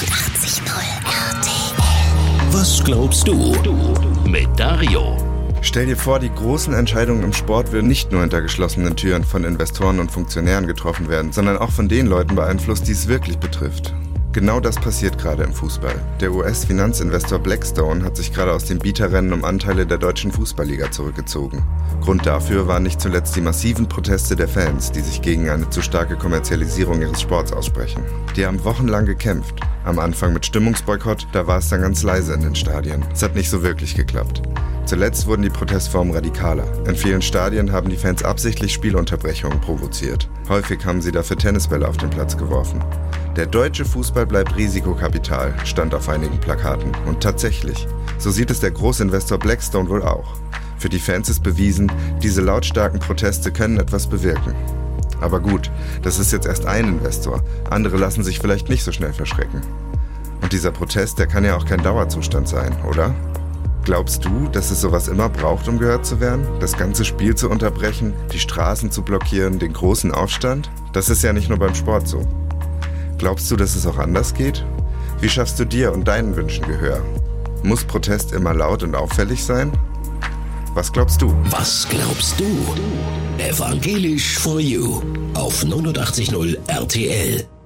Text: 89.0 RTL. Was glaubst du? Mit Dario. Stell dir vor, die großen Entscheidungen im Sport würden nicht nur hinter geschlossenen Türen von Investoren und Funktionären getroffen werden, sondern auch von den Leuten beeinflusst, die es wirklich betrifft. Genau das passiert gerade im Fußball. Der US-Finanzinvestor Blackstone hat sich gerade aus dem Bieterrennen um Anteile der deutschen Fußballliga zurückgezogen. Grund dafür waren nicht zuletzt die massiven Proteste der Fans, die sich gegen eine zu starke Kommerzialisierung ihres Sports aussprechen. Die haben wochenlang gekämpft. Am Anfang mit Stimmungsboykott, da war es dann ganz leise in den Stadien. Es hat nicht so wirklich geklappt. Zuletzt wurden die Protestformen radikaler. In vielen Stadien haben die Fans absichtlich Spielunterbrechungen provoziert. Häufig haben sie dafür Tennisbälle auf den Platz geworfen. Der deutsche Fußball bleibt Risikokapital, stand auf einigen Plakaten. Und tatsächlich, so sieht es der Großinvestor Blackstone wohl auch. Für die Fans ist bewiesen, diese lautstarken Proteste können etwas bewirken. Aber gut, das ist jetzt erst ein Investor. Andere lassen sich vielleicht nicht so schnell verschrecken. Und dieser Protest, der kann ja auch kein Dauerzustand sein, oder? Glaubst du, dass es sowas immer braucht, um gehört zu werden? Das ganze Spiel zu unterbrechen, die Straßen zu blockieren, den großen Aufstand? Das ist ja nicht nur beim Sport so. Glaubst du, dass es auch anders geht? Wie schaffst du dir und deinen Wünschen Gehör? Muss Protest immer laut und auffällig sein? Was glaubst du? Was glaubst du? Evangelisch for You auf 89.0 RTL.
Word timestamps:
89.0 0.00 0.64
RTL. 1.04 2.52
Was 2.52 2.82
glaubst 2.82 3.28
du? 3.28 3.54
Mit 4.26 4.48
Dario. 4.56 5.18
Stell 5.60 5.84
dir 5.84 5.96
vor, 5.96 6.18
die 6.18 6.32
großen 6.34 6.72
Entscheidungen 6.72 7.22
im 7.22 7.34
Sport 7.34 7.70
würden 7.72 7.88
nicht 7.88 8.10
nur 8.10 8.22
hinter 8.22 8.40
geschlossenen 8.40 8.96
Türen 8.96 9.24
von 9.24 9.44
Investoren 9.44 10.00
und 10.00 10.10
Funktionären 10.10 10.66
getroffen 10.66 11.10
werden, 11.10 11.32
sondern 11.32 11.58
auch 11.58 11.70
von 11.70 11.88
den 11.88 12.06
Leuten 12.06 12.34
beeinflusst, 12.34 12.88
die 12.88 12.92
es 12.92 13.08
wirklich 13.08 13.36
betrifft. 13.36 13.92
Genau 14.32 14.58
das 14.58 14.76
passiert 14.76 15.18
gerade 15.18 15.42
im 15.42 15.52
Fußball. 15.52 16.00
Der 16.20 16.32
US-Finanzinvestor 16.32 17.38
Blackstone 17.38 18.02
hat 18.02 18.16
sich 18.16 18.32
gerade 18.32 18.54
aus 18.54 18.64
dem 18.64 18.78
Bieterrennen 18.78 19.34
um 19.34 19.44
Anteile 19.44 19.86
der 19.86 19.98
deutschen 19.98 20.32
Fußballliga 20.32 20.90
zurückgezogen. 20.90 21.62
Grund 22.00 22.24
dafür 22.24 22.66
waren 22.66 22.84
nicht 22.84 23.02
zuletzt 23.02 23.36
die 23.36 23.42
massiven 23.42 23.86
Proteste 23.86 24.34
der 24.34 24.48
Fans, 24.48 24.92
die 24.92 25.00
sich 25.00 25.20
gegen 25.20 25.50
eine 25.50 25.68
zu 25.68 25.82
starke 25.82 26.16
Kommerzialisierung 26.16 27.02
ihres 27.02 27.20
Sports 27.20 27.52
aussprechen. 27.52 28.02
Die 28.34 28.46
haben 28.46 28.64
wochenlang 28.64 29.04
gekämpft. 29.04 29.60
Am 29.84 29.98
Anfang 29.98 30.32
mit 30.32 30.44
Stimmungsboykott, 30.44 31.26
da 31.32 31.46
war 31.46 31.58
es 31.58 31.68
dann 31.70 31.80
ganz 31.80 32.02
leise 32.02 32.34
in 32.34 32.42
den 32.42 32.54
Stadien. 32.54 33.04
Es 33.12 33.22
hat 33.22 33.34
nicht 33.34 33.48
so 33.48 33.62
wirklich 33.62 33.94
geklappt. 33.94 34.42
Zuletzt 34.84 35.26
wurden 35.26 35.42
die 35.42 35.50
Protestformen 35.50 36.14
radikaler. 36.14 36.66
In 36.86 36.96
vielen 36.96 37.22
Stadien 37.22 37.72
haben 37.72 37.88
die 37.88 37.96
Fans 37.96 38.22
absichtlich 38.22 38.72
Spielunterbrechungen 38.72 39.60
provoziert. 39.60 40.28
Häufig 40.48 40.84
haben 40.84 41.00
sie 41.00 41.12
dafür 41.12 41.36
Tennisbälle 41.36 41.86
auf 41.86 41.96
den 41.96 42.10
Platz 42.10 42.36
geworfen. 42.36 42.82
Der 43.36 43.46
deutsche 43.46 43.84
Fußball 43.84 44.26
bleibt 44.26 44.56
Risikokapital, 44.56 45.54
stand 45.64 45.94
auf 45.94 46.08
einigen 46.08 46.40
Plakaten. 46.40 46.92
Und 47.06 47.22
tatsächlich, 47.22 47.86
so 48.18 48.30
sieht 48.30 48.50
es 48.50 48.60
der 48.60 48.72
Großinvestor 48.72 49.38
Blackstone 49.38 49.88
wohl 49.88 50.02
auch. 50.02 50.34
Für 50.76 50.88
die 50.88 50.98
Fans 50.98 51.28
ist 51.28 51.42
bewiesen, 51.42 51.90
diese 52.22 52.40
lautstarken 52.40 53.00
Proteste 53.00 53.52
können 53.52 53.78
etwas 53.78 54.08
bewirken. 54.08 54.54
Aber 55.20 55.40
gut, 55.40 55.70
das 56.02 56.18
ist 56.18 56.32
jetzt 56.32 56.46
erst 56.46 56.66
ein 56.66 56.86
Investor. 56.86 57.42
Andere 57.70 57.96
lassen 57.96 58.24
sich 58.24 58.38
vielleicht 58.38 58.68
nicht 58.68 58.84
so 58.84 58.92
schnell 58.92 59.12
verschrecken. 59.12 59.60
Und 60.42 60.52
dieser 60.52 60.70
Protest, 60.70 61.18
der 61.18 61.26
kann 61.26 61.44
ja 61.44 61.56
auch 61.56 61.66
kein 61.66 61.82
Dauerzustand 61.82 62.48
sein, 62.48 62.74
oder? 62.88 63.14
Glaubst 63.84 64.24
du, 64.24 64.48
dass 64.48 64.70
es 64.70 64.80
sowas 64.80 65.08
immer 65.08 65.28
braucht, 65.28 65.66
um 65.66 65.78
gehört 65.78 66.04
zu 66.04 66.20
werden? 66.20 66.46
Das 66.60 66.76
ganze 66.76 67.04
Spiel 67.04 67.34
zu 67.34 67.48
unterbrechen, 67.48 68.12
die 68.32 68.38
Straßen 68.38 68.90
zu 68.90 69.02
blockieren, 69.02 69.58
den 69.58 69.72
großen 69.72 70.12
Aufstand? 70.12 70.70
Das 70.92 71.08
ist 71.08 71.22
ja 71.22 71.32
nicht 71.32 71.48
nur 71.48 71.58
beim 71.58 71.74
Sport 71.74 72.06
so. 72.06 72.26
Glaubst 73.18 73.50
du, 73.50 73.56
dass 73.56 73.76
es 73.76 73.86
auch 73.86 73.98
anders 73.98 74.34
geht? 74.34 74.64
Wie 75.20 75.28
schaffst 75.28 75.58
du 75.58 75.64
dir 75.64 75.92
und 75.92 76.08
deinen 76.08 76.36
Wünschen 76.36 76.66
Gehör? 76.66 77.00
Muss 77.62 77.84
Protest 77.84 78.32
immer 78.32 78.54
laut 78.54 78.82
und 78.82 78.94
auffällig 78.94 79.44
sein? 79.44 79.72
Was 80.74 80.92
glaubst 80.92 81.20
du? 81.20 81.34
Was 81.50 81.88
glaubst 81.88 82.38
du? 82.38 82.44
Evangelisch 83.38 84.38
for 84.38 84.60
You 84.60 85.02
auf 85.34 85.64
89.0 85.64 86.56
RTL. 86.68 87.59